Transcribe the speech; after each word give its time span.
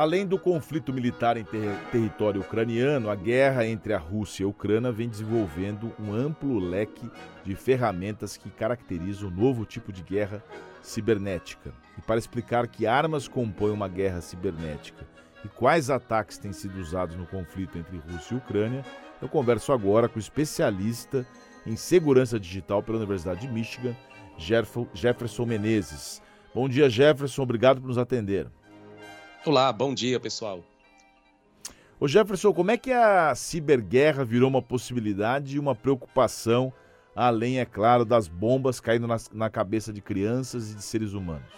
Além 0.00 0.26
do 0.26 0.38
conflito 0.38 0.94
militar 0.94 1.36
em 1.36 1.44
ter 1.44 1.76
território 1.92 2.40
ucraniano, 2.40 3.10
a 3.10 3.14
guerra 3.14 3.66
entre 3.66 3.92
a 3.92 3.98
Rússia 3.98 4.42
e 4.42 4.46
a 4.46 4.48
Ucrânia 4.48 4.90
vem 4.90 5.10
desenvolvendo 5.10 5.92
um 6.00 6.14
amplo 6.14 6.58
leque 6.58 7.06
de 7.44 7.54
ferramentas 7.54 8.34
que 8.34 8.48
caracterizam 8.48 9.28
o 9.28 9.30
novo 9.30 9.66
tipo 9.66 9.92
de 9.92 10.02
guerra 10.02 10.42
cibernética. 10.80 11.70
E 11.98 12.00
para 12.00 12.18
explicar 12.18 12.66
que 12.66 12.86
armas 12.86 13.28
compõem 13.28 13.72
uma 13.72 13.88
guerra 13.88 14.22
cibernética 14.22 15.06
e 15.44 15.48
quais 15.48 15.90
ataques 15.90 16.38
têm 16.38 16.54
sido 16.54 16.80
usados 16.80 17.14
no 17.14 17.26
conflito 17.26 17.76
entre 17.76 17.98
Rússia 17.98 18.36
e 18.36 18.38
Ucrânia, 18.38 18.82
eu 19.20 19.28
converso 19.28 19.70
agora 19.70 20.08
com 20.08 20.16
o 20.16 20.18
especialista 20.18 21.26
em 21.66 21.76
segurança 21.76 22.40
digital 22.40 22.82
pela 22.82 22.96
Universidade 22.96 23.42
de 23.42 23.52
Michigan, 23.52 23.94
Jefferson 24.38 25.44
Menezes. 25.44 26.22
Bom 26.54 26.70
dia, 26.70 26.88
Jefferson. 26.88 27.42
Obrigado 27.42 27.82
por 27.82 27.88
nos 27.88 27.98
atender. 27.98 28.48
Olá, 29.46 29.72
bom 29.72 29.94
dia, 29.94 30.20
pessoal. 30.20 30.62
Ô 31.98 32.06
Jefferson, 32.06 32.52
como 32.52 32.70
é 32.70 32.76
que 32.76 32.92
a 32.92 33.34
ciberguerra 33.34 34.22
virou 34.22 34.50
uma 34.50 34.60
possibilidade 34.60 35.56
e 35.56 35.58
uma 35.58 35.74
preocupação, 35.74 36.70
além, 37.16 37.58
é 37.58 37.64
claro, 37.64 38.04
das 38.04 38.28
bombas 38.28 38.80
caindo 38.80 39.06
na, 39.06 39.16
na 39.32 39.48
cabeça 39.48 39.94
de 39.94 40.02
crianças 40.02 40.70
e 40.70 40.74
de 40.74 40.82
seres 40.82 41.14
humanos? 41.14 41.48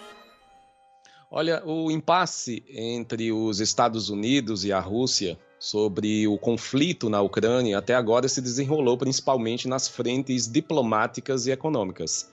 Olha, 1.29 1.61
o 1.67 1.91
impasse 1.91 2.65
entre 2.69 3.33
os 3.33 3.59
Estados 3.59 4.11
Unidos 4.11 4.65
e 4.65 4.73
a 4.73 4.79
Rússia 4.79 5.37
sobre 5.59 6.29
o 6.29 6.39
conflito 6.39 7.11
na 7.11 7.21
Ucrânia 7.21 7.79
até 7.79 7.97
agora 7.97 8.29
se 8.29 8.41
desenrolou 8.41 8.97
principalmente 8.97 9.67
nas 9.67 9.89
frentes 9.89 10.47
diplomáticas 10.47 11.49
e 11.49 11.51
econômicas. 11.51 12.31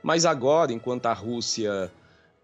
Mas 0.00 0.24
agora, 0.24 0.72
enquanto 0.72 1.06
a 1.06 1.12
Rússia 1.12 1.90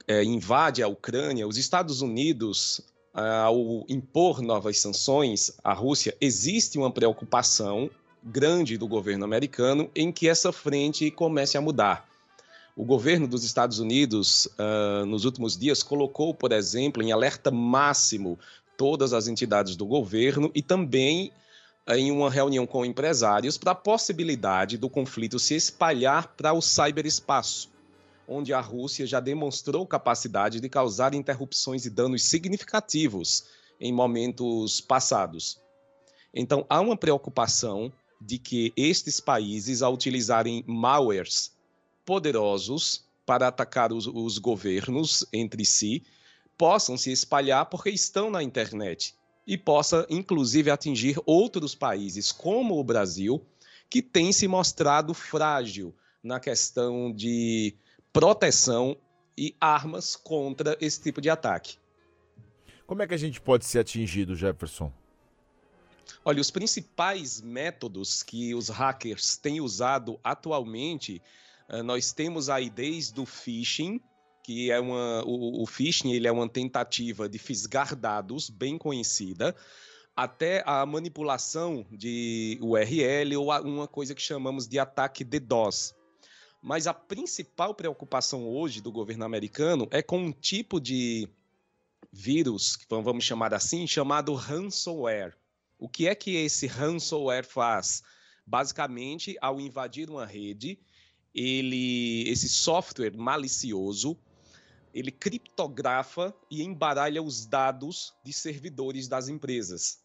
é, 0.08 0.24
invade 0.24 0.82
a 0.82 0.88
Ucrânia, 0.88 1.46
os 1.46 1.58
Estados 1.58 2.00
Unidos, 2.00 2.80
ao 3.12 3.84
impor 3.88 4.40
novas 4.40 4.80
sanções 4.80 5.52
à 5.62 5.74
Rússia, 5.74 6.16
existe 6.20 6.78
uma 6.78 6.90
preocupação 6.90 7.90
grande 8.22 8.78
do 8.78 8.88
governo 8.88 9.24
americano 9.24 9.90
em 9.94 10.10
que 10.10 10.28
essa 10.28 10.50
frente 10.50 11.10
comece 11.10 11.58
a 11.58 11.60
mudar. 11.60 12.08
O 12.76 12.84
governo 12.84 13.26
dos 13.26 13.44
Estados 13.44 13.80
Unidos, 13.80 14.46
uh, 14.46 15.04
nos 15.04 15.24
últimos 15.24 15.56
dias, 15.56 15.82
colocou, 15.82 16.32
por 16.32 16.52
exemplo, 16.52 17.02
em 17.02 17.10
alerta 17.10 17.50
máximo 17.50 18.38
todas 18.76 19.12
as 19.12 19.26
entidades 19.26 19.74
do 19.74 19.84
governo 19.84 20.50
e 20.54 20.62
também 20.62 21.32
em 21.88 22.12
uma 22.12 22.30
reunião 22.30 22.66
com 22.66 22.84
empresários 22.84 23.58
para 23.58 23.72
a 23.72 23.74
possibilidade 23.74 24.78
do 24.78 24.88
conflito 24.88 25.38
se 25.38 25.54
espalhar 25.54 26.28
para 26.36 26.52
o 26.52 26.62
cyberespaço 26.62 27.68
onde 28.28 28.52
a 28.52 28.60
Rússia 28.60 29.06
já 29.06 29.18
demonstrou 29.18 29.86
capacidade 29.86 30.60
de 30.60 30.68
causar 30.68 31.14
interrupções 31.14 31.86
e 31.86 31.90
danos 31.90 32.24
significativos 32.24 33.44
em 33.80 33.92
momentos 33.92 34.80
passados. 34.80 35.60
Então, 36.34 36.66
há 36.68 36.80
uma 36.80 36.96
preocupação 36.96 37.90
de 38.20 38.38
que 38.38 38.72
estes 38.76 39.18
países, 39.18 39.80
ao 39.80 39.94
utilizarem 39.94 40.62
malwares 40.66 41.56
poderosos 42.04 43.04
para 43.24 43.48
atacar 43.48 43.92
os, 43.92 44.06
os 44.06 44.38
governos 44.38 45.24
entre 45.32 45.64
si, 45.64 46.02
possam 46.56 46.98
se 46.98 47.12
espalhar 47.12 47.66
porque 47.66 47.90
estão 47.90 48.30
na 48.30 48.42
internet 48.42 49.14
e 49.46 49.56
possa, 49.56 50.06
inclusive, 50.10 50.70
atingir 50.70 51.18
outros 51.24 51.74
países, 51.74 52.30
como 52.30 52.78
o 52.78 52.84
Brasil, 52.84 53.42
que 53.88 54.02
tem 54.02 54.32
se 54.32 54.46
mostrado 54.46 55.14
frágil 55.14 55.94
na 56.22 56.38
questão 56.38 57.10
de 57.10 57.74
proteção 58.18 58.96
e 59.36 59.54
armas 59.60 60.16
contra 60.16 60.76
esse 60.80 61.00
tipo 61.00 61.20
de 61.20 61.30
ataque. 61.30 61.78
Como 62.84 63.00
é 63.00 63.06
que 63.06 63.14
a 63.14 63.16
gente 63.16 63.40
pode 63.40 63.64
ser 63.64 63.78
atingido, 63.78 64.34
Jefferson? 64.34 64.92
Olha, 66.24 66.40
os 66.40 66.50
principais 66.50 67.40
métodos 67.40 68.24
que 68.24 68.56
os 68.56 68.70
hackers 68.70 69.36
têm 69.36 69.60
usado 69.60 70.18
atualmente, 70.24 71.22
eh, 71.68 71.80
nós 71.80 72.10
temos 72.12 72.50
aí 72.50 72.68
desde 72.68 73.20
o 73.20 73.24
phishing, 73.24 74.00
que 74.42 74.68
é 74.68 74.80
uma 74.80 75.22
o, 75.24 75.62
o 75.62 75.66
phishing 75.66 76.10
ele 76.10 76.26
é 76.26 76.32
uma 76.32 76.48
tentativa 76.48 77.28
de 77.28 77.38
fisgar 77.38 77.94
dados 77.94 78.50
bem 78.50 78.76
conhecida, 78.76 79.54
até 80.16 80.64
a 80.66 80.84
manipulação 80.84 81.86
de 81.88 82.58
URL 82.60 83.36
ou 83.36 83.52
uma 83.62 83.86
coisa 83.86 84.12
que 84.12 84.22
chamamos 84.22 84.66
de 84.66 84.76
ataque 84.76 85.22
DDoS, 85.22 85.94
mas 86.60 86.86
a 86.86 86.94
principal 86.94 87.74
preocupação 87.74 88.48
hoje 88.48 88.80
do 88.80 88.90
governo 88.90 89.24
americano 89.24 89.88
é 89.90 90.02
com 90.02 90.18
um 90.18 90.32
tipo 90.32 90.80
de 90.80 91.28
vírus, 92.12 92.78
vamos 92.88 93.24
chamar 93.24 93.54
assim, 93.54 93.86
chamado 93.86 94.34
ransomware. 94.34 95.36
O 95.78 95.88
que 95.88 96.08
é 96.08 96.14
que 96.14 96.34
esse 96.34 96.66
ransomware 96.66 97.44
faz? 97.44 98.02
Basicamente, 98.44 99.36
ao 99.40 99.60
invadir 99.60 100.10
uma 100.10 100.26
rede, 100.26 100.78
ele, 101.34 102.28
esse 102.28 102.48
software 102.48 103.16
malicioso, 103.16 104.18
ele 104.92 105.12
criptografa 105.12 106.34
e 106.50 106.62
embaralha 106.62 107.22
os 107.22 107.46
dados 107.46 108.12
de 108.24 108.32
servidores 108.32 109.06
das 109.06 109.28
empresas. 109.28 110.00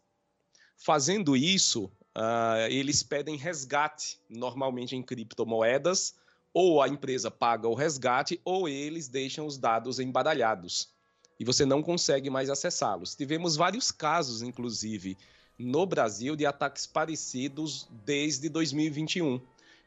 Fazendo 0.76 1.36
isso, 1.36 1.86
uh, 2.16 2.68
eles 2.70 3.02
pedem 3.02 3.38
resgate, 3.38 4.20
normalmente 4.30 4.96
em 4.96 5.02
criptomoedas, 5.02 6.16
ou 6.54 6.82
a 6.82 6.88
empresa 6.88 7.32
paga 7.32 7.68
o 7.68 7.74
resgate 7.74 8.40
ou 8.46 8.70
eles 8.70 9.08
deixam 9.08 9.46
os 9.46 9.58
dados 9.58 10.00
embaralhados 10.00 10.94
e 11.40 11.46
você 11.46 11.66
não 11.66 11.82
consegue 11.82 12.30
mais 12.30 12.50
acessá-los. 12.50 13.16
Tivemos 13.16 13.56
vários 13.56 13.92
casos, 13.92 14.42
inclusive, 14.42 15.18
no 15.58 15.86
Brasil 15.86 16.36
de 16.36 16.46
ataques 16.46 16.86
parecidos 16.86 17.88
desde 18.06 18.50
2021. 18.50 19.42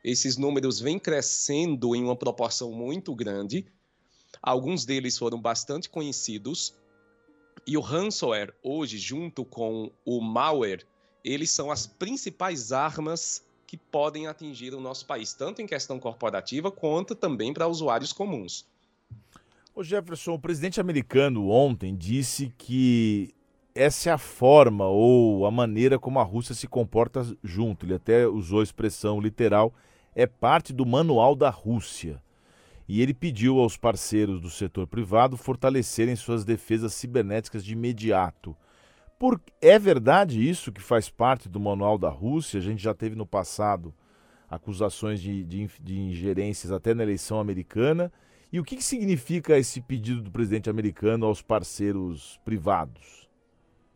Esses 0.05 0.37
números 0.37 0.81
vêm 0.81 0.99
crescendo 0.99 1.97
em 1.97 2.05
uma 2.05 2.15
proporção 2.15 2.73
muito 2.73 3.15
grande. 3.15 3.67
Alguns 4.43 4.85
deles 4.85 5.17
foram 5.17 5.41
bastante 5.41 5.89
conhecidos. 5.89 6.75
E 7.67 7.77
o 7.77 7.81
ransomware, 7.81 8.53
hoje, 8.63 8.99
junto 8.99 9.45
com 9.45 9.91
o 10.05 10.21
malware, 10.21 10.87
eles 11.25 11.51
são 11.51 11.71
as 11.71 11.87
principais 11.87 12.71
armas 12.71 13.43
que 13.67 13.77
podem 13.77 14.27
atingir 14.27 14.75
o 14.75 14.81
nosso 14.81 15.05
país, 15.07 15.35
tanto 15.35 15.61
em 15.61 15.67
questão 15.67 15.99
corporativa 15.99 16.71
quanto 16.71 17.15
também 17.15 17.53
para 17.53 17.67
usuários 17.67 18.13
comuns. 18.13 18.67
O 19.75 19.83
Jefferson, 19.83 20.35
o 20.35 20.39
presidente 20.39 20.81
americano 20.81 21.51
ontem 21.51 21.95
disse 21.95 22.53
que 22.57 23.35
essa 23.75 24.09
é 24.09 24.13
a 24.13 24.19
forma 24.19 24.87
ou 24.87 25.45
a 25.45 25.51
maneira 25.51 25.99
como 25.99 26.19
a 26.19 26.23
Rússia 26.23 26.55
se 26.55 26.67
comporta 26.67 27.27
junto. 27.45 27.85
Ele 27.85 27.95
até 27.95 28.27
usou 28.27 28.61
a 28.61 28.63
expressão 28.63 29.21
literal, 29.21 29.75
é 30.15 30.27
parte 30.27 30.73
do 30.73 30.87
manual 30.87 31.35
da 31.35 31.51
Rússia. 31.51 32.23
E 32.89 33.03
ele 33.03 33.13
pediu 33.13 33.59
aos 33.59 33.77
parceiros 33.77 34.41
do 34.41 34.49
setor 34.49 34.87
privado 34.87 35.37
fortalecerem 35.37 36.17
suas 36.17 36.45
defesas 36.45 36.95
cibernéticas 36.95 37.63
de 37.63 37.73
imediato. 37.73 38.57
Por, 39.19 39.41
é 39.61 39.79
verdade 39.79 40.47
isso 40.47 40.71
que 40.71 40.81
faz 40.81 41.09
parte 41.09 41.49
do 41.49 41.59
manual 41.59 41.97
da 41.97 42.11
Rússia? 42.11 42.59
A 42.59 42.63
gente 42.63 42.83
já 42.83 42.93
teve 42.93 43.17
no 43.17 43.27
passado 43.27 43.95
acusações 44.49 45.21
de, 45.21 45.43
de, 45.43 45.69
de 45.81 45.99
ingerências 45.99 46.71
até 46.71 46.95
na 46.95 47.03
eleição 47.03 47.41
americana. 47.41 48.13
E 48.53 48.61
o 48.61 48.65
que, 48.65 48.77
que 48.77 48.85
significa 48.85 49.59
esse 49.59 49.81
pedido 49.81 50.23
do 50.23 50.31
presidente 50.31 50.71
americano 50.71 51.27
aos 51.27 51.43
parceiros 51.43 52.39
privados? 52.45 53.27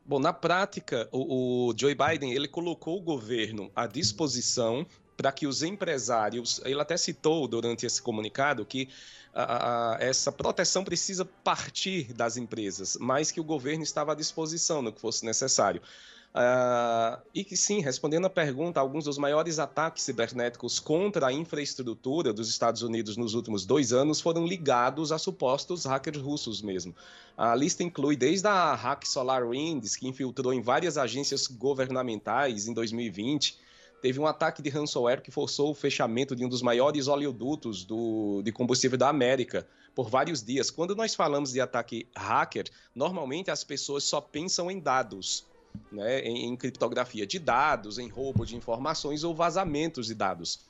Bom, 0.04 0.18
na 0.18 0.32
prática, 0.32 1.08
o, 1.12 1.68
o 1.68 1.74
Joe 1.78 1.94
Biden 1.94 2.32
ele 2.32 2.48
colocou 2.48 2.98
o 2.98 3.02
governo 3.02 3.70
à 3.76 3.86
disposição 3.86 4.86
para 5.20 5.30
que 5.30 5.46
os 5.46 5.62
empresários, 5.62 6.62
ele 6.64 6.80
até 6.80 6.96
citou 6.96 7.46
durante 7.46 7.84
esse 7.84 8.00
comunicado 8.00 8.64
que 8.64 8.88
a, 9.34 9.96
a, 9.96 10.02
essa 10.02 10.32
proteção 10.32 10.82
precisa 10.82 11.26
partir 11.26 12.14
das 12.14 12.38
empresas, 12.38 12.96
mas 12.98 13.30
que 13.30 13.38
o 13.38 13.44
governo 13.44 13.82
estava 13.82 14.12
à 14.12 14.14
disposição 14.14 14.80
no 14.80 14.90
que 14.90 14.98
fosse 14.98 15.26
necessário. 15.26 15.82
Uh, 16.30 17.20
e 17.34 17.44
que 17.44 17.54
sim, 17.54 17.80
respondendo 17.80 18.24
à 18.24 18.30
pergunta, 18.30 18.80
alguns 18.80 19.04
dos 19.04 19.18
maiores 19.18 19.58
ataques 19.58 20.04
cibernéticos 20.04 20.80
contra 20.80 21.26
a 21.26 21.32
infraestrutura 21.32 22.32
dos 22.32 22.48
Estados 22.48 22.80
Unidos 22.80 23.18
nos 23.18 23.34
últimos 23.34 23.66
dois 23.66 23.92
anos 23.92 24.22
foram 24.22 24.46
ligados 24.46 25.12
a 25.12 25.18
supostos 25.18 25.84
hackers 25.84 26.22
russos 26.22 26.62
mesmo. 26.62 26.94
A 27.36 27.54
lista 27.54 27.82
inclui 27.82 28.16
desde 28.16 28.48
a 28.48 28.74
hack 28.74 29.06
SolarWinds, 29.06 29.96
que 29.96 30.08
infiltrou 30.08 30.54
em 30.54 30.62
várias 30.62 30.96
agências 30.96 31.46
governamentais 31.46 32.66
em 32.66 32.72
2020, 32.72 33.58
teve 34.00 34.18
um 34.18 34.26
ataque 34.26 34.62
de 34.62 34.70
ransomware 34.70 35.22
que 35.22 35.30
forçou 35.30 35.70
o 35.70 35.74
fechamento 35.74 36.34
de 36.34 36.44
um 36.44 36.48
dos 36.48 36.62
maiores 36.62 37.06
oleodutos 37.08 37.84
do, 37.84 38.42
de 38.42 38.52
combustível 38.52 38.96
da 38.96 39.08
América 39.08 39.66
por 39.94 40.08
vários 40.08 40.42
dias. 40.42 40.70
Quando 40.70 40.94
nós 40.94 41.14
falamos 41.14 41.52
de 41.52 41.60
ataque 41.60 42.08
hacker, 42.16 42.64
normalmente 42.94 43.50
as 43.50 43.64
pessoas 43.64 44.04
só 44.04 44.20
pensam 44.20 44.70
em 44.70 44.78
dados, 44.78 45.46
né, 45.92 46.20
em, 46.20 46.46
em 46.46 46.56
criptografia 46.56 47.26
de 47.26 47.38
dados, 47.38 47.98
em 47.98 48.08
roubo 48.08 48.46
de 48.46 48.56
informações 48.56 49.24
ou 49.24 49.34
vazamentos 49.34 50.06
de 50.06 50.14
dados. 50.14 50.60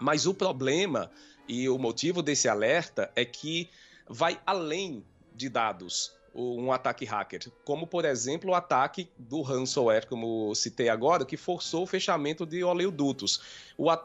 Mas 0.00 0.26
o 0.26 0.34
problema 0.34 1.10
e 1.48 1.68
o 1.68 1.78
motivo 1.78 2.22
desse 2.22 2.48
alerta 2.48 3.10
é 3.16 3.24
que 3.24 3.68
vai 4.08 4.40
além 4.46 5.04
de 5.34 5.48
dados. 5.48 6.12
Um 6.34 6.70
ataque 6.72 7.04
hacker, 7.04 7.50
como 7.64 7.86
por 7.86 8.04
exemplo 8.04 8.50
o 8.50 8.54
ataque 8.54 9.08
do 9.18 9.42
ransomware, 9.42 10.06
como 10.06 10.54
citei 10.54 10.88
agora, 10.88 11.24
que 11.24 11.36
forçou 11.36 11.82
o 11.82 11.86
fechamento 11.86 12.46
de 12.46 12.62
oleodutos. 12.62 13.40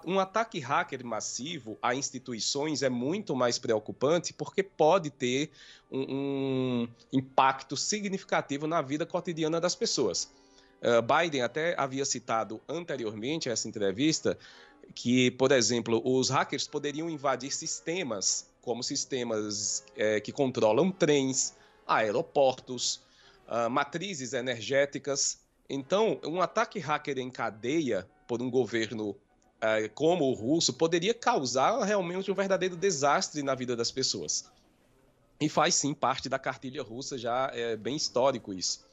um 0.06 0.20
ataque 0.20 0.60
hacker 0.60 1.06
massivo 1.06 1.78
a 1.82 1.94
instituições 1.94 2.82
é 2.82 2.90
muito 2.90 3.36
mais 3.36 3.60
preocupante 3.60 4.34
porque 4.34 4.64
pode 4.64 5.10
ter 5.10 5.52
um, 5.92 6.02
um 6.84 6.88
impacto 7.14 7.78
significativo 7.78 8.66
na 8.66 8.82
vida 8.82 9.06
cotidiana 9.06 9.62
das 9.62 9.76
pessoas. 9.76 10.32
Uh, 10.82 11.02
Biden 11.02 11.42
até 11.42 11.74
havia 11.80 12.06
citado 12.06 12.62
anteriormente 12.68 13.50
essa 13.50 13.68
entrevista 13.68 14.38
que, 14.94 15.32
por 15.32 15.52
exemplo, 15.52 16.02
os 16.04 16.30
hackers 16.30 16.68
poderiam 16.68 17.10
invadir 17.10 17.52
sistemas, 17.52 18.50
como 18.62 18.84
sistemas 18.84 19.84
é, 19.96 20.20
que 20.20 20.32
controlam 20.32 20.92
trens, 20.92 21.56
aeroportos, 21.88 23.02
uh, 23.48 23.70
matrizes 23.70 24.34
energéticas. 24.34 25.42
Então, 25.70 26.20
um 26.24 26.42
ataque 26.42 26.80
hacker 26.80 27.18
em 27.18 27.30
cadeia 27.30 28.08
por 28.28 28.42
um 28.42 28.50
governo 28.50 29.10
uh, 29.10 29.90
como 29.94 30.26
o 30.26 30.34
russo 30.34 30.74
poderia 30.74 31.14
causar 31.14 31.84
realmente 31.84 32.32
um 32.32 32.36
verdadeiro 32.36 32.76
desastre 32.76 33.42
na 33.44 33.56
vida 33.56 33.76
das 33.76 33.92
pessoas. 33.92 34.50
E 35.40 35.50
faz 35.50 35.76
sim 35.76 35.94
parte 35.94 36.30
da 36.30 36.40
cartilha 36.40 36.82
russa, 36.82 37.18
já 37.18 37.52
é 37.54 37.76
bem 37.76 37.96
histórico 37.96 38.54
isso. 38.54 38.86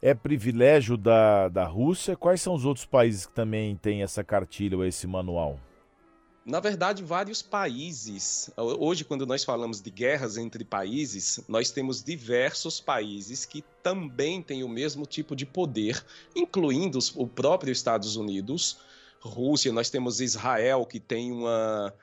É 0.00 0.12
privilégio 0.12 0.96
da, 0.96 1.48
da 1.48 1.64
Rússia? 1.64 2.14
Quais 2.14 2.40
são 2.40 2.54
os 2.54 2.64
outros 2.64 2.84
países 2.84 3.24
que 3.24 3.32
também 3.32 3.74
têm 3.76 4.02
essa 4.02 4.22
cartilha 4.22 4.76
ou 4.76 4.84
esse 4.84 5.06
manual? 5.06 5.58
Na 6.44 6.60
verdade, 6.60 7.02
vários 7.02 7.40
países. 7.40 8.50
Hoje, 8.56 9.02
quando 9.02 9.24
nós 9.24 9.42
falamos 9.42 9.80
de 9.80 9.90
guerras 9.90 10.36
entre 10.36 10.62
países, 10.62 11.40
nós 11.48 11.70
temos 11.70 12.04
diversos 12.04 12.80
países 12.80 13.46
que 13.46 13.64
também 13.82 14.42
têm 14.42 14.62
o 14.62 14.68
mesmo 14.68 15.06
tipo 15.06 15.34
de 15.34 15.46
poder, 15.46 16.04
incluindo 16.36 16.98
o 17.16 17.26
próprio 17.26 17.72
Estados 17.72 18.16
Unidos, 18.16 18.76
Rússia, 19.20 19.72
nós 19.72 19.88
temos 19.88 20.20
Israel, 20.20 20.84
que 20.84 21.00
tem 21.00 21.32
uma, 21.32 21.94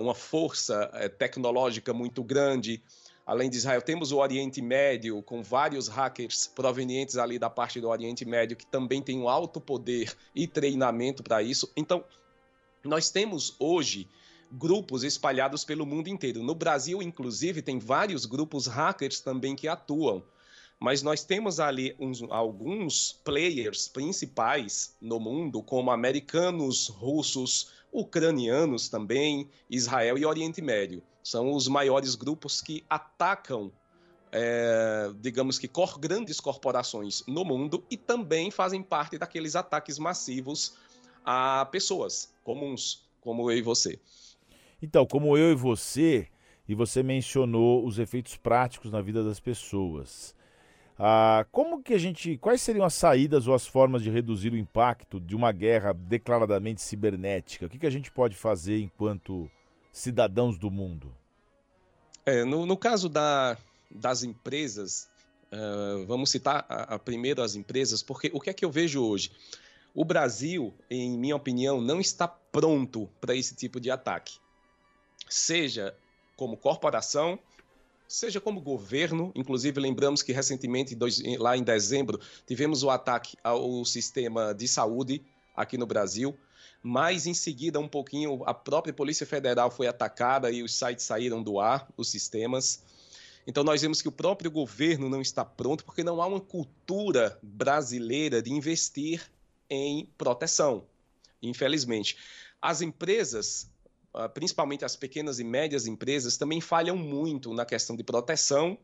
uma 0.00 0.14
força 0.14 0.90
eh, 0.94 1.10
tecnológica 1.10 1.92
muito 1.92 2.24
grande. 2.24 2.82
Além 3.26 3.50
de 3.50 3.58
Israel, 3.58 3.82
temos 3.82 4.12
o 4.12 4.18
Oriente 4.18 4.62
Médio, 4.62 5.22
com 5.22 5.42
vários 5.42 5.88
hackers 5.88 6.46
provenientes 6.46 7.18
ali 7.18 7.38
da 7.38 7.50
parte 7.50 7.82
do 7.82 7.88
Oriente 7.88 8.24
Médio, 8.24 8.56
que 8.56 8.64
também 8.64 9.02
tem 9.02 9.18
um 9.18 9.28
alto 9.28 9.60
poder 9.60 10.16
e 10.34 10.46
treinamento 10.46 11.22
para 11.22 11.42
isso. 11.42 11.70
Então, 11.76 12.02
nós 12.86 13.10
temos 13.10 13.54
hoje 13.58 14.08
grupos 14.50 15.04
espalhados 15.04 15.64
pelo 15.64 15.86
mundo 15.86 16.08
inteiro. 16.08 16.42
No 16.42 16.54
Brasil, 16.54 17.02
inclusive, 17.02 17.62
tem 17.62 17.78
vários 17.78 18.26
grupos 18.26 18.66
hackers 18.66 19.20
também 19.20 19.56
que 19.56 19.68
atuam. 19.68 20.22
Mas 20.78 21.02
nós 21.02 21.24
temos 21.24 21.58
ali 21.58 21.96
uns, 21.98 22.22
alguns 22.28 23.12
players 23.24 23.88
principais 23.88 24.94
no 25.00 25.18
mundo, 25.18 25.62
como 25.62 25.90
americanos, 25.90 26.88
russos, 26.88 27.70
ucranianos 27.90 28.88
também, 28.88 29.48
Israel 29.70 30.18
e 30.18 30.26
Oriente 30.26 30.60
Médio. 30.60 31.02
São 31.22 31.50
os 31.52 31.66
maiores 31.66 32.14
grupos 32.14 32.60
que 32.60 32.84
atacam, 32.90 33.72
é, 34.30 35.10
digamos 35.18 35.58
que, 35.58 35.66
cor, 35.66 35.98
grandes 35.98 36.40
corporações 36.40 37.22
no 37.26 37.42
mundo 37.42 37.82
e 37.90 37.96
também 37.96 38.50
fazem 38.50 38.82
parte 38.82 39.16
daqueles 39.16 39.56
ataques 39.56 39.98
massivos 39.98 40.74
a 41.26 41.66
pessoas 41.66 42.32
comuns, 42.44 43.04
como 43.20 43.50
eu 43.50 43.58
e 43.58 43.62
você. 43.62 43.98
Então, 44.80 45.04
como 45.04 45.36
eu 45.36 45.50
e 45.50 45.54
você, 45.56 46.28
e 46.68 46.74
você 46.74 47.02
mencionou 47.02 47.84
os 47.84 47.98
efeitos 47.98 48.36
práticos 48.36 48.92
na 48.92 49.02
vida 49.02 49.24
das 49.24 49.40
pessoas. 49.40 50.36
Ah, 50.98 51.44
como 51.50 51.82
que 51.82 51.92
a 51.92 51.98
gente. 51.98 52.38
Quais 52.38 52.62
seriam 52.62 52.84
as 52.84 52.94
saídas 52.94 53.48
ou 53.48 53.54
as 53.54 53.66
formas 53.66 54.02
de 54.02 54.10
reduzir 54.10 54.52
o 54.52 54.56
impacto 54.56 55.20
de 55.20 55.34
uma 55.34 55.52
guerra 55.52 55.92
declaradamente 55.92 56.80
cibernética? 56.80 57.66
O 57.66 57.68
que, 57.68 57.78
que 57.78 57.86
a 57.86 57.90
gente 57.90 58.10
pode 58.10 58.36
fazer 58.36 58.80
enquanto 58.80 59.50
cidadãos 59.92 60.58
do 60.58 60.70
mundo? 60.70 61.12
É, 62.24 62.44
no, 62.44 62.64
no 62.64 62.76
caso 62.76 63.08
da, 63.08 63.58
das 63.90 64.22
empresas, 64.22 65.08
uh, 65.52 66.06
vamos 66.06 66.30
citar 66.30 66.64
a, 66.68 66.94
a 66.94 66.98
primeiro 66.98 67.42
as 67.42 67.54
empresas, 67.54 68.02
porque 68.02 68.30
o 68.32 68.40
que 68.40 68.50
é 68.50 68.54
que 68.54 68.64
eu 68.64 68.70
vejo 68.70 69.04
hoje? 69.04 69.30
O 69.96 70.04
Brasil, 70.04 70.74
em 70.90 71.16
minha 71.16 71.34
opinião, 71.34 71.80
não 71.80 71.98
está 71.98 72.28
pronto 72.28 73.08
para 73.18 73.34
esse 73.34 73.54
tipo 73.54 73.80
de 73.80 73.90
ataque. 73.90 74.34
Seja 75.26 75.96
como 76.36 76.54
corporação, 76.54 77.38
seja 78.06 78.38
como 78.38 78.60
governo. 78.60 79.32
Inclusive, 79.34 79.80
lembramos 79.80 80.22
que 80.22 80.34
recentemente, 80.34 80.94
lá 81.38 81.56
em 81.56 81.62
dezembro, 81.62 82.20
tivemos 82.46 82.82
o 82.82 82.90
ataque 82.90 83.38
ao 83.42 83.86
sistema 83.86 84.52
de 84.52 84.68
saúde 84.68 85.24
aqui 85.56 85.78
no 85.78 85.86
Brasil. 85.86 86.36
Mas 86.82 87.26
em 87.26 87.32
seguida, 87.32 87.80
um 87.80 87.88
pouquinho, 87.88 88.42
a 88.44 88.52
própria 88.52 88.92
Polícia 88.92 89.26
Federal 89.26 89.70
foi 89.70 89.86
atacada 89.86 90.50
e 90.50 90.62
os 90.62 90.74
sites 90.74 91.06
saíram 91.06 91.42
do 91.42 91.58
ar, 91.58 91.88
os 91.96 92.10
sistemas. 92.10 92.82
Então, 93.46 93.64
nós 93.64 93.80
vemos 93.80 94.02
que 94.02 94.08
o 94.08 94.12
próprio 94.12 94.50
governo 94.50 95.08
não 95.08 95.22
está 95.22 95.42
pronto 95.42 95.86
porque 95.86 96.04
não 96.04 96.20
há 96.20 96.26
uma 96.26 96.40
cultura 96.40 97.38
brasileira 97.42 98.42
de 98.42 98.52
investir 98.52 99.22
em 99.68 100.06
proteção, 100.18 100.86
infelizmente. 101.42 102.16
As 102.60 102.80
empresas, 102.80 103.70
ah, 104.14 104.28
principalmente 104.28 104.84
as 104.84 104.96
pequenas 104.96 105.38
e 105.38 105.44
médias 105.44 105.86
empresas, 105.86 106.36
também 106.36 106.60
falham 106.60 106.96
muito 106.96 107.52
na 107.52 107.64
questão 107.64 107.96
de 107.96 108.02
proteção 108.02 108.78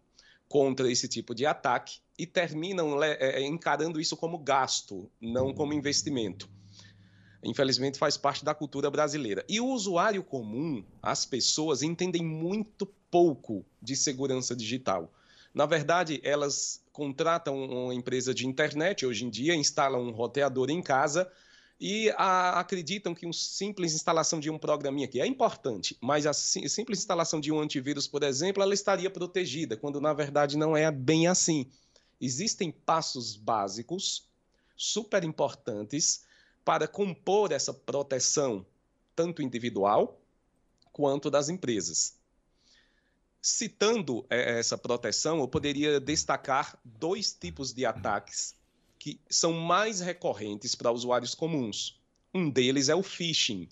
contra 0.48 0.90
esse 0.90 1.08
tipo 1.08 1.34
de 1.34 1.46
ataque 1.46 2.00
e 2.18 2.26
terminam 2.26 3.02
é, 3.02 3.16
é, 3.18 3.46
encarando 3.46 3.98
isso 3.98 4.16
como 4.16 4.38
gasto, 4.38 5.10
não 5.20 5.54
como 5.54 5.72
investimento. 5.72 6.48
Infelizmente, 7.42 7.98
faz 7.98 8.16
parte 8.16 8.44
da 8.44 8.54
cultura 8.54 8.90
brasileira. 8.90 9.44
E 9.48 9.60
o 9.60 9.66
usuário 9.66 10.22
comum, 10.22 10.84
as 11.02 11.24
pessoas, 11.24 11.82
entendem 11.82 12.22
muito 12.22 12.86
pouco 13.10 13.64
de 13.80 13.96
segurança 13.96 14.54
digital. 14.54 15.12
Na 15.54 15.66
verdade, 15.66 16.20
elas 16.22 16.81
contratam 16.92 17.56
uma 17.56 17.94
empresa 17.94 18.34
de 18.34 18.46
internet 18.46 19.06
hoje 19.06 19.24
em 19.24 19.30
dia, 19.30 19.54
instalam 19.54 20.02
um 20.02 20.10
roteador 20.10 20.70
em 20.70 20.82
casa 20.82 21.30
e 21.80 22.10
a, 22.10 22.60
acreditam 22.60 23.14
que 23.14 23.26
uma 23.26 23.32
simples 23.32 23.92
instalação 23.92 24.38
de 24.38 24.48
um 24.48 24.58
programinha 24.58 25.06
aqui 25.06 25.20
é 25.20 25.26
importante, 25.26 25.96
mas 26.00 26.26
a 26.26 26.32
simples 26.32 27.00
instalação 27.00 27.40
de 27.40 27.50
um 27.50 27.58
antivírus, 27.58 28.06
por 28.06 28.22
exemplo, 28.22 28.62
ela 28.62 28.74
estaria 28.74 29.10
protegida, 29.10 29.76
quando 29.76 30.00
na 30.00 30.12
verdade 30.12 30.56
não 30.56 30.76
é 30.76 30.90
bem 30.92 31.26
assim. 31.26 31.66
Existem 32.20 32.70
passos 32.70 33.34
básicos 33.34 34.28
super 34.76 35.24
importantes 35.24 36.24
para 36.64 36.86
compor 36.86 37.50
essa 37.50 37.74
proteção, 37.74 38.64
tanto 39.16 39.42
individual 39.42 40.20
quanto 40.92 41.30
das 41.30 41.48
empresas. 41.48 42.16
Citando 43.44 44.24
é, 44.30 44.60
essa 44.60 44.78
proteção, 44.78 45.40
eu 45.40 45.48
poderia 45.48 45.98
destacar 45.98 46.78
dois 46.84 47.32
tipos 47.32 47.72
de 47.72 47.84
ataques 47.84 48.54
que 49.00 49.20
são 49.28 49.52
mais 49.52 49.98
recorrentes 49.98 50.76
para 50.76 50.92
usuários 50.92 51.34
comuns. 51.34 52.00
Um 52.32 52.48
deles 52.48 52.88
é 52.88 52.94
o 52.94 53.02
phishing. 53.02 53.68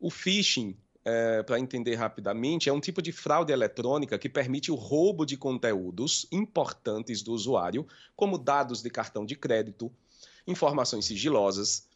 O 0.00 0.08
phishing, 0.08 0.74
é, 1.04 1.42
para 1.42 1.60
entender 1.60 1.96
rapidamente, 1.96 2.70
é 2.70 2.72
um 2.72 2.80
tipo 2.80 3.02
de 3.02 3.12
fraude 3.12 3.52
eletrônica 3.52 4.18
que 4.18 4.26
permite 4.26 4.72
o 4.72 4.74
roubo 4.74 5.26
de 5.26 5.36
conteúdos 5.36 6.26
importantes 6.32 7.20
do 7.20 7.34
usuário, 7.34 7.86
como 8.16 8.38
dados 8.38 8.80
de 8.80 8.88
cartão 8.88 9.26
de 9.26 9.36
crédito, 9.36 9.92
informações 10.46 11.04
sigilosas. 11.04 11.86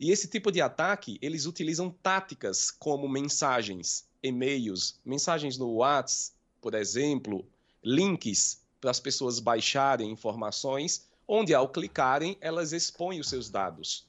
E 0.00 0.10
esse 0.10 0.26
tipo 0.26 0.50
de 0.50 0.60
ataque, 0.60 1.16
eles 1.22 1.46
utilizam 1.46 1.90
táticas 2.02 2.72
como 2.72 3.08
mensagens, 3.08 4.04
e-mails, 4.20 4.98
mensagens 5.04 5.56
no 5.56 5.74
WhatsApp, 5.74 6.39
por 6.60 6.74
exemplo, 6.74 7.44
links 7.82 8.60
para 8.80 8.90
as 8.90 9.00
pessoas 9.00 9.38
baixarem 9.38 10.10
informações, 10.10 11.06
onde 11.26 11.54
ao 11.54 11.68
clicarem 11.68 12.36
elas 12.40 12.72
expõem 12.72 13.20
os 13.20 13.28
seus 13.28 13.50
dados. 13.50 14.06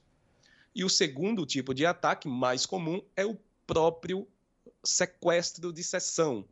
E 0.74 0.84
o 0.84 0.88
segundo 0.88 1.44
tipo 1.44 1.74
de 1.74 1.84
ataque 1.84 2.26
mais 2.26 2.64
comum 2.64 3.02
é 3.14 3.26
o 3.26 3.36
próprio 3.66 4.26
sequestro 4.82 5.72
de 5.72 5.84
sessão, 5.84 6.44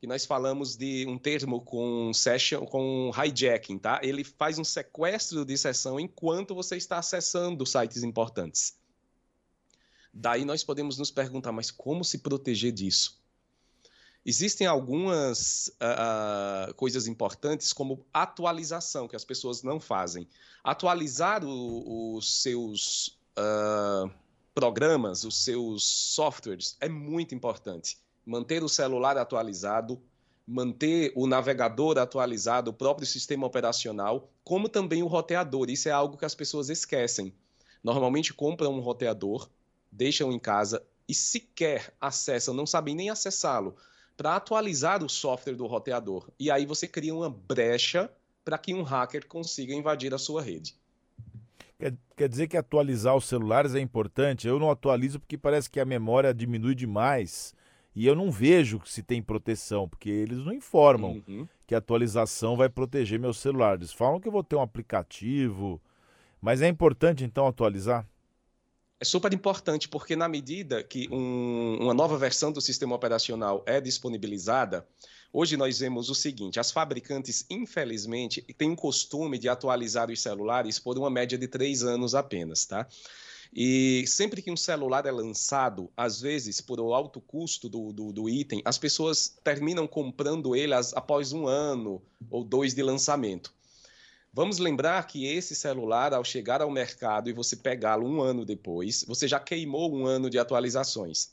que 0.00 0.06
nós 0.06 0.24
falamos 0.24 0.76
de 0.76 1.06
um 1.06 1.18
termo 1.18 1.60
com 1.60 2.12
session, 2.12 2.64
com 2.64 3.10
hijacking, 3.14 3.78
tá? 3.78 4.00
Ele 4.02 4.24
faz 4.24 4.58
um 4.58 4.64
sequestro 4.64 5.44
de 5.44 5.56
sessão 5.56 6.00
enquanto 6.00 6.54
você 6.54 6.76
está 6.76 6.98
acessando 6.98 7.66
sites 7.66 8.02
importantes. 8.02 8.74
Daí 10.12 10.44
nós 10.44 10.64
podemos 10.64 10.98
nos 10.98 11.10
perguntar, 11.10 11.52
mas 11.52 11.70
como 11.70 12.04
se 12.04 12.18
proteger 12.18 12.72
disso? 12.72 13.19
Existem 14.24 14.66
algumas 14.66 15.68
uh, 15.80 16.74
coisas 16.74 17.06
importantes, 17.06 17.72
como 17.72 18.04
atualização, 18.12 19.08
que 19.08 19.16
as 19.16 19.24
pessoas 19.24 19.62
não 19.62 19.80
fazem. 19.80 20.28
Atualizar 20.62 21.42
os 21.44 22.42
seus 22.42 23.18
uh, 23.38 24.10
programas, 24.54 25.24
os 25.24 25.42
seus 25.42 25.84
softwares, 25.84 26.76
é 26.80 26.88
muito 26.88 27.34
importante. 27.34 27.96
Manter 28.26 28.62
o 28.62 28.68
celular 28.68 29.16
atualizado, 29.16 29.98
manter 30.46 31.12
o 31.16 31.26
navegador 31.26 31.96
atualizado, 31.98 32.70
o 32.70 32.74
próprio 32.74 33.06
sistema 33.06 33.46
operacional, 33.46 34.28
como 34.44 34.68
também 34.68 35.02
o 35.02 35.06
roteador. 35.06 35.70
Isso 35.70 35.88
é 35.88 35.92
algo 35.92 36.18
que 36.18 36.26
as 36.26 36.34
pessoas 36.34 36.68
esquecem. 36.68 37.32
Normalmente 37.82 38.34
compram 38.34 38.74
um 38.74 38.80
roteador, 38.80 39.48
deixam 39.90 40.30
em 40.30 40.38
casa 40.38 40.84
e 41.08 41.14
sequer 41.14 41.94
acessam, 41.98 42.52
não 42.52 42.66
sabem 42.66 42.94
nem 42.94 43.08
acessá-lo, 43.08 43.76
para 44.20 44.36
atualizar 44.36 45.02
o 45.02 45.08
software 45.08 45.54
do 45.54 45.66
roteador. 45.66 46.28
E 46.38 46.50
aí 46.50 46.66
você 46.66 46.86
cria 46.86 47.14
uma 47.14 47.30
brecha 47.30 48.12
para 48.44 48.58
que 48.58 48.74
um 48.74 48.82
hacker 48.82 49.26
consiga 49.26 49.72
invadir 49.72 50.12
a 50.12 50.18
sua 50.18 50.42
rede. 50.42 50.74
Quer, 51.78 51.96
quer 52.14 52.28
dizer 52.28 52.46
que 52.46 52.58
atualizar 52.58 53.16
os 53.16 53.24
celulares 53.24 53.74
é 53.74 53.80
importante? 53.80 54.46
Eu 54.46 54.58
não 54.58 54.70
atualizo 54.70 55.18
porque 55.18 55.38
parece 55.38 55.70
que 55.70 55.80
a 55.80 55.86
memória 55.86 56.34
diminui 56.34 56.74
demais 56.74 57.54
e 57.96 58.06
eu 58.06 58.14
não 58.14 58.30
vejo 58.30 58.82
se 58.84 59.02
tem 59.02 59.22
proteção, 59.22 59.88
porque 59.88 60.10
eles 60.10 60.44
não 60.44 60.52
informam 60.52 61.22
uhum. 61.26 61.48
que 61.66 61.74
a 61.74 61.78
atualização 61.78 62.58
vai 62.58 62.68
proteger 62.68 63.18
meu 63.18 63.32
celular. 63.32 63.78
Eles 63.78 63.90
falam 63.90 64.20
que 64.20 64.28
eu 64.28 64.32
vou 64.32 64.44
ter 64.44 64.54
um 64.54 64.60
aplicativo, 64.60 65.80
mas 66.42 66.60
é 66.60 66.68
importante 66.68 67.24
então 67.24 67.46
atualizar? 67.46 68.06
É 69.00 69.04
super 69.04 69.32
importante 69.32 69.88
porque 69.88 70.14
na 70.14 70.28
medida 70.28 70.84
que 70.84 71.08
um, 71.10 71.78
uma 71.80 71.94
nova 71.94 72.18
versão 72.18 72.52
do 72.52 72.60
sistema 72.60 72.94
operacional 72.94 73.62
é 73.64 73.80
disponibilizada, 73.80 74.86
hoje 75.32 75.56
nós 75.56 75.78
vemos 75.78 76.10
o 76.10 76.14
seguinte: 76.14 76.60
as 76.60 76.70
fabricantes, 76.70 77.46
infelizmente, 77.48 78.42
têm 78.58 78.72
o 78.72 78.76
costume 78.76 79.38
de 79.38 79.48
atualizar 79.48 80.10
os 80.10 80.20
celulares 80.20 80.78
por 80.78 80.98
uma 80.98 81.08
média 81.08 81.38
de 81.38 81.48
três 81.48 81.82
anos 81.82 82.14
apenas, 82.14 82.66
tá? 82.66 82.86
E 83.54 84.04
sempre 84.06 84.42
que 84.42 84.50
um 84.50 84.56
celular 84.56 85.06
é 85.06 85.10
lançado, 85.10 85.90
às 85.96 86.20
vezes, 86.20 86.60
por 86.60 86.78
o 86.78 86.92
alto 86.92 87.22
custo 87.22 87.70
do, 87.70 87.94
do, 87.94 88.12
do 88.12 88.28
item, 88.28 88.60
as 88.66 88.76
pessoas 88.76 89.34
terminam 89.42 89.88
comprando 89.88 90.54
ele 90.54 90.74
as, 90.74 90.92
após 90.92 91.32
um 91.32 91.48
ano 91.48 92.02
ou 92.30 92.44
dois 92.44 92.74
de 92.74 92.82
lançamento. 92.82 93.52
Vamos 94.32 94.58
lembrar 94.58 95.06
que 95.08 95.26
esse 95.26 95.56
celular, 95.56 96.14
ao 96.14 96.24
chegar 96.24 96.62
ao 96.62 96.70
mercado 96.70 97.28
e 97.28 97.32
você 97.32 97.56
pegá-lo 97.56 98.06
um 98.06 98.20
ano 98.22 98.44
depois, 98.44 99.04
você 99.06 99.26
já 99.26 99.40
queimou 99.40 99.92
um 99.92 100.06
ano 100.06 100.30
de 100.30 100.38
atualizações. 100.38 101.32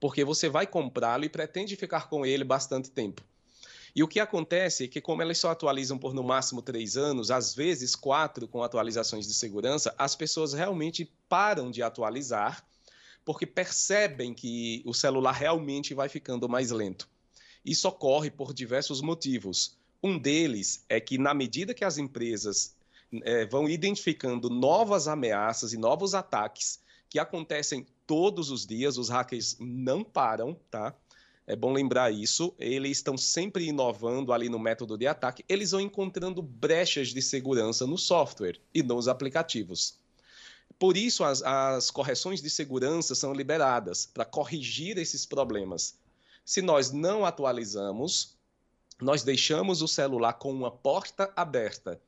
Porque 0.00 0.24
você 0.24 0.48
vai 0.48 0.66
comprá-lo 0.66 1.24
e 1.24 1.28
pretende 1.28 1.74
ficar 1.74 2.08
com 2.08 2.24
ele 2.24 2.44
bastante 2.44 2.90
tempo. 2.90 3.22
E 3.94 4.02
o 4.02 4.08
que 4.08 4.20
acontece 4.20 4.84
é 4.84 4.88
que, 4.88 5.00
como 5.00 5.20
elas 5.20 5.38
só 5.38 5.50
atualizam 5.50 5.98
por 5.98 6.14
no 6.14 6.22
máximo 6.22 6.62
três 6.62 6.96
anos, 6.96 7.30
às 7.30 7.54
vezes 7.54 7.94
quatro 7.94 8.46
com 8.48 8.62
atualizações 8.62 9.26
de 9.26 9.34
segurança, 9.34 9.94
as 9.98 10.14
pessoas 10.14 10.52
realmente 10.52 11.12
param 11.28 11.70
de 11.70 11.82
atualizar 11.82 12.64
porque 13.24 13.46
percebem 13.46 14.34
que 14.34 14.82
o 14.84 14.94
celular 14.94 15.32
realmente 15.32 15.94
vai 15.94 16.08
ficando 16.08 16.48
mais 16.48 16.70
lento. 16.70 17.08
Isso 17.64 17.86
ocorre 17.86 18.30
por 18.30 18.52
diversos 18.52 19.00
motivos. 19.00 19.76
Um 20.02 20.18
deles 20.18 20.84
é 20.88 21.00
que, 21.00 21.16
na 21.16 21.32
medida 21.32 21.72
que 21.72 21.84
as 21.84 21.96
empresas 21.96 22.74
é, 23.22 23.46
vão 23.46 23.68
identificando 23.68 24.50
novas 24.50 25.06
ameaças 25.06 25.72
e 25.72 25.76
novos 25.76 26.14
ataques 26.14 26.80
que 27.08 27.18
acontecem 27.18 27.86
todos 28.06 28.50
os 28.50 28.66
dias, 28.66 28.96
os 28.98 29.08
hackers 29.08 29.56
não 29.60 30.02
param, 30.02 30.56
tá? 30.70 30.94
É 31.46 31.54
bom 31.54 31.72
lembrar 31.72 32.10
isso. 32.10 32.54
Eles 32.58 32.98
estão 32.98 33.16
sempre 33.16 33.66
inovando 33.66 34.32
ali 34.32 34.48
no 34.48 34.58
método 34.58 34.96
de 34.96 35.06
ataque. 35.06 35.44
Eles 35.48 35.72
vão 35.72 35.80
encontrando 35.80 36.40
brechas 36.40 37.08
de 37.08 37.20
segurança 37.20 37.86
no 37.86 37.98
software 37.98 38.58
e 38.72 38.82
nos 38.82 39.08
aplicativos. 39.08 39.98
Por 40.78 40.96
isso, 40.96 41.22
as, 41.22 41.42
as 41.42 41.90
correções 41.90 42.40
de 42.40 42.48
segurança 42.48 43.14
são 43.14 43.32
liberadas 43.32 44.06
para 44.06 44.24
corrigir 44.24 44.98
esses 44.98 45.26
problemas. 45.26 45.96
Se 46.44 46.62
nós 46.62 46.90
não 46.90 47.24
atualizamos, 47.24 48.36
nós 49.00 49.22
deixamos 49.22 49.82
o 49.82 49.88
celular 49.88 50.34
com 50.34 50.52
uma 50.52 50.70
porta 50.70 51.32
aberta. 51.36 52.00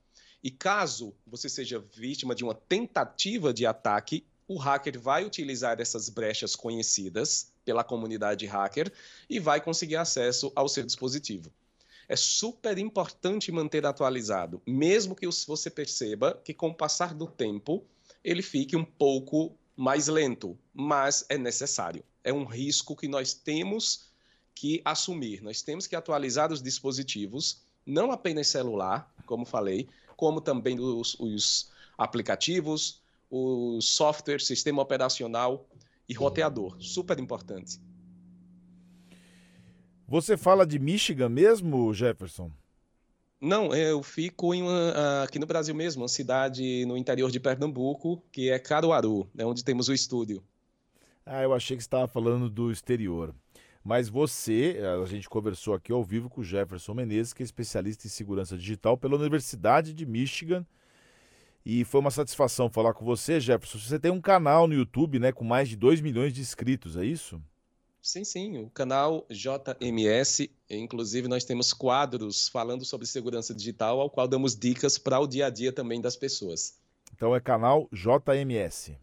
E 0.42 0.50
caso 0.50 1.14
você 1.26 1.48
seja 1.48 1.78
vítima 1.78 2.34
de 2.34 2.44
uma 2.44 2.54
tentativa 2.54 3.52
de 3.52 3.64
ataque, 3.64 4.24
o 4.46 4.58
hacker 4.58 5.00
vai 5.00 5.24
utilizar 5.24 5.80
essas 5.80 6.08
brechas 6.08 6.54
conhecidas 6.54 7.52
pela 7.64 7.82
comunidade 7.82 8.44
hacker 8.46 8.92
e 9.28 9.40
vai 9.40 9.60
conseguir 9.60 9.96
acesso 9.96 10.52
ao 10.54 10.68
seu 10.68 10.84
dispositivo. 10.84 11.50
É 12.06 12.16
super 12.16 12.76
importante 12.76 13.50
manter 13.50 13.86
atualizado, 13.86 14.60
mesmo 14.66 15.16
que 15.16 15.26
você 15.46 15.70
perceba 15.70 16.38
que 16.44 16.52
com 16.52 16.68
o 16.68 16.74
passar 16.74 17.14
do 17.14 17.26
tempo 17.26 17.82
ele 18.22 18.42
fique 18.42 18.76
um 18.76 18.84
pouco 18.84 19.56
mais 19.74 20.08
lento, 20.08 20.58
mas 20.72 21.24
é 21.28 21.38
necessário. 21.38 22.04
É 22.22 22.32
um 22.32 22.44
risco 22.44 22.94
que 22.94 23.08
nós 23.08 23.32
temos 23.32 24.12
que 24.54 24.80
assumir. 24.84 25.42
Nós 25.42 25.62
temos 25.62 25.86
que 25.86 25.96
atualizar 25.96 26.52
os 26.52 26.62
dispositivos, 26.62 27.62
não 27.84 28.12
apenas 28.12 28.46
celular, 28.46 29.12
como 29.26 29.44
falei, 29.44 29.88
como 30.16 30.40
também 30.40 30.78
os, 30.78 31.18
os 31.18 31.70
aplicativos, 31.98 33.02
o 33.30 33.80
software, 33.80 34.40
sistema 34.40 34.80
operacional 34.80 35.66
e 36.08 36.14
roteador. 36.14 36.76
Super 36.80 37.18
importante. 37.18 37.80
Você 40.06 40.36
fala 40.36 40.66
de 40.66 40.78
Michigan 40.78 41.28
mesmo, 41.28 41.92
Jefferson? 41.92 42.50
Não, 43.40 43.74
eu 43.74 44.02
fico 44.02 44.54
uma, 44.54 45.22
aqui 45.24 45.38
no 45.38 45.46
Brasil 45.46 45.74
mesmo, 45.74 46.02
uma 46.02 46.08
cidade 46.08 46.84
no 46.86 46.96
interior 46.96 47.30
de 47.30 47.40
Pernambuco, 47.40 48.22
que 48.30 48.50
é 48.50 48.58
Caruaru, 48.58 49.28
é 49.36 49.44
onde 49.44 49.64
temos 49.64 49.88
o 49.88 49.92
estúdio. 49.92 50.42
Ah, 51.26 51.42
eu 51.42 51.52
achei 51.52 51.76
que 51.76 51.82
você 51.82 51.86
estava 51.86 52.06
falando 52.06 52.48
do 52.48 52.70
exterior. 52.70 53.34
Mas 53.84 54.08
você, 54.08 54.80
a 55.02 55.04
gente 55.04 55.28
conversou 55.28 55.74
aqui 55.74 55.92
ao 55.92 56.02
vivo 56.02 56.30
com 56.30 56.40
o 56.40 56.44
Jefferson 56.44 56.94
Menezes, 56.94 57.34
que 57.34 57.42
é 57.42 57.44
especialista 57.44 58.06
em 58.06 58.10
segurança 58.10 58.56
digital 58.56 58.96
pela 58.96 59.14
Universidade 59.14 59.92
de 59.92 60.06
Michigan. 60.06 60.66
E 61.66 61.84
foi 61.84 62.00
uma 62.00 62.10
satisfação 62.10 62.70
falar 62.70 62.94
com 62.94 63.04
você, 63.04 63.38
Jefferson. 63.38 63.78
Você 63.78 63.98
tem 63.98 64.10
um 64.10 64.22
canal 64.22 64.66
no 64.66 64.72
YouTube, 64.72 65.18
né, 65.18 65.32
com 65.32 65.44
mais 65.44 65.68
de 65.68 65.76
2 65.76 66.00
milhões 66.00 66.32
de 66.32 66.40
inscritos, 66.40 66.96
é 66.96 67.04
isso? 67.04 67.38
Sim, 68.00 68.24
sim, 68.24 68.58
o 68.58 68.70
canal 68.70 69.26
JMS, 69.30 70.50
inclusive 70.68 71.28
nós 71.28 71.44
temos 71.44 71.72
quadros 71.72 72.48
falando 72.48 72.84
sobre 72.84 73.06
segurança 73.06 73.54
digital, 73.54 74.00
ao 74.00 74.10
qual 74.10 74.28
damos 74.28 74.56
dicas 74.56 74.98
para 74.98 75.18
o 75.18 75.26
dia 75.26 75.46
a 75.46 75.50
dia 75.50 75.72
também 75.72 76.00
das 76.00 76.16
pessoas. 76.16 76.78
Então 77.14 77.34
é 77.34 77.40
canal 77.40 77.88
JMS. 77.92 78.96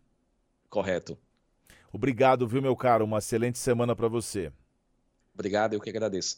Correto. 0.69 1.17
Obrigado, 1.93 2.47
viu, 2.47 2.61
meu 2.61 2.75
caro? 2.75 3.05
Uma 3.05 3.17
excelente 3.19 3.57
semana 3.57 3.95
para 3.95 4.07
você. 4.07 4.51
Obrigado, 5.33 5.73
eu 5.73 5.81
que 5.81 5.89
agradeço. 5.89 6.29